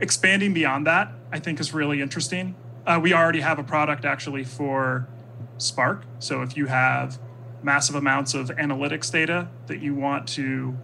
[0.00, 2.54] Expanding beyond that, I think, is really interesting.
[2.86, 5.08] Uh, we already have a product actually for
[5.56, 6.04] Spark.
[6.18, 7.18] So if you have
[7.62, 10.76] massive amounts of analytics data that you want to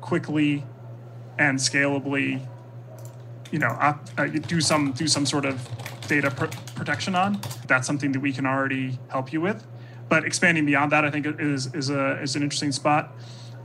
[0.00, 0.64] quickly
[1.38, 2.46] and scalably,
[3.50, 5.66] you know, op, uh, do some do some sort of
[6.06, 9.66] data pr- protection on, that's something that we can already help you with
[10.10, 13.16] but expanding beyond that, I think is is a is an interesting spot.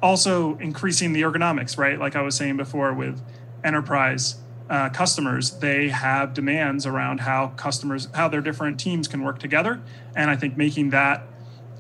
[0.02, 2.00] Also, increasing the ergonomics, right?
[2.00, 3.22] Like I was saying before, with
[3.64, 4.36] enterprise
[4.70, 9.82] uh, customers, they have demands around how customers, how their different teams can work together,
[10.16, 11.28] and I think making that,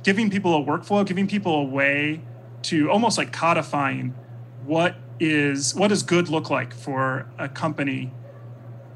[0.03, 2.21] giving people a workflow, giving people a way
[2.63, 4.15] to almost like codifying
[4.65, 8.11] what is what does good look like for a company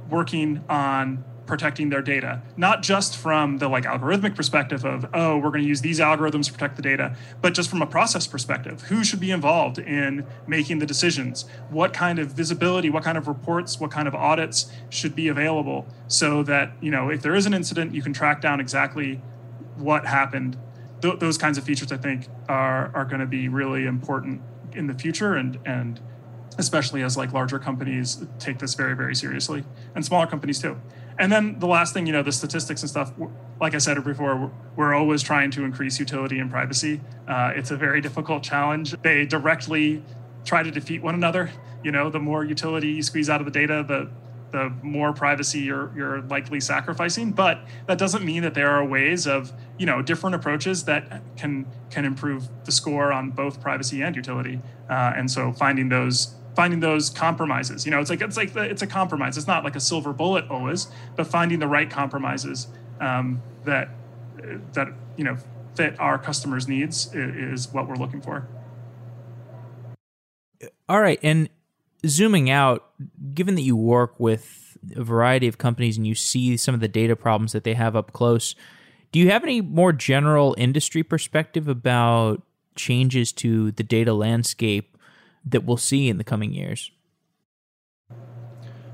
[0.10, 5.50] working on protecting their data, not just from the like algorithmic perspective of, oh, we're
[5.50, 8.84] going to use these algorithms to protect the data, but just from a process perspective.
[8.84, 11.46] Who should be involved in making the decisions?
[11.72, 15.88] What kind of visibility, what kind of reports, what kind of audits should be available
[16.08, 19.20] so that, you know, if there is an incident, you can track down exactly
[19.76, 20.56] what happened.
[21.02, 24.44] Th- those kinds of features, I think, are, are going to be really important
[24.80, 26.00] in the future and, and
[26.58, 29.64] especially as like larger companies take this very, very seriously
[29.94, 30.76] and smaller companies too
[31.20, 33.12] and then the last thing, you know, the statistics and stuff.
[33.60, 37.02] Like I said before, we're always trying to increase utility and privacy.
[37.28, 38.96] Uh, it's a very difficult challenge.
[39.02, 40.02] They directly
[40.46, 41.52] try to defeat one another.
[41.84, 44.10] You know, the more utility you squeeze out of the data, the
[44.52, 47.32] the more privacy you're you're likely sacrificing.
[47.32, 51.66] But that doesn't mean that there are ways of you know different approaches that can
[51.90, 54.62] can improve the score on both privacy and utility.
[54.90, 57.86] Uh, and so finding those finding those compromises.
[57.86, 59.38] You know, it's like it's like the, it's a compromise.
[59.38, 62.68] It's not like a silver bullet always, but finding the right compromises
[63.00, 63.90] um, that
[64.74, 65.38] that you know
[65.76, 68.48] fit our customers' needs is, is what we're looking for.
[70.90, 71.50] All right, and
[72.06, 72.86] zooming out,
[73.34, 76.88] given that you work with a variety of companies and you see some of the
[76.88, 78.56] data problems that they have up close.
[79.12, 82.44] Do you have any more general industry perspective about
[82.76, 84.98] changes to the data landscape
[85.46, 86.92] that we'll see in the coming years?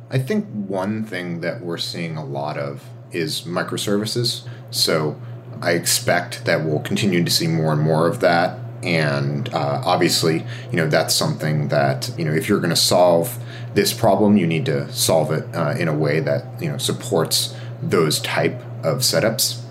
[0.10, 4.47] I think one thing that we're seeing a lot of is microservices.
[4.72, 5.20] So
[5.62, 8.60] I expect that we'll continue to see more and more of that.
[8.84, 13.38] And uh, obviously, you know, that's something that, you know, if you're going to solve
[13.74, 17.56] this problem, you need to solve it uh, in a way that, you know, supports
[17.82, 19.62] those type of setups.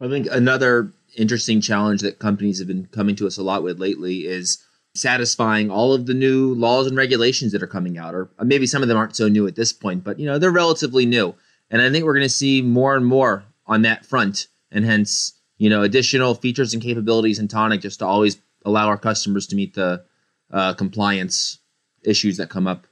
[0.00, 3.78] I think another interesting challenge that companies have been coming to us a lot with
[3.78, 4.62] lately is
[4.94, 8.82] satisfying all of the new laws and regulations that are coming out or maybe some
[8.82, 11.34] of them aren't so new at this point but you know they're relatively new
[11.70, 15.34] and i think we're going to see more and more on that front and hence
[15.58, 19.56] you know additional features and capabilities in tonic just to always allow our customers to
[19.56, 20.04] meet the
[20.52, 21.58] uh, compliance
[22.02, 22.86] issues that come up.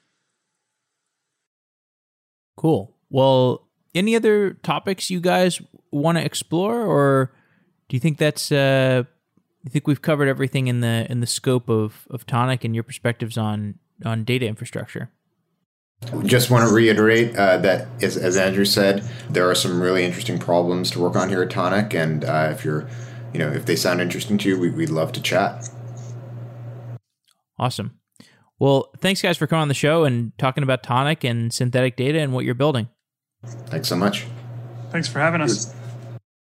[2.57, 2.95] Cool.
[3.11, 3.63] Well
[3.95, 5.61] any other topics you guys
[5.91, 7.33] want to explore or
[7.89, 9.05] do you think that's uh
[9.65, 12.85] you think we've covered everything in the in the scope of of tonic and your
[12.85, 15.11] perspectives on on data infrastructure
[16.25, 20.39] just want to reiterate uh, that, as, as, Andrew said, there are some really interesting
[20.39, 22.89] problems to work on here at Tonic, and uh, if you're,
[23.33, 25.69] you know, if they sound interesting to you, we, would love to chat.
[27.59, 27.99] Awesome.
[28.59, 32.21] Well, thanks guys for coming on the show and talking about Tonic and synthetic data
[32.21, 32.89] and what you're building.
[33.67, 34.27] Thanks so much.
[34.91, 35.75] Thanks for having us.